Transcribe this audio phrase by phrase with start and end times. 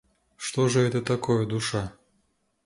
[0.35, 1.93] Что же это такое душа?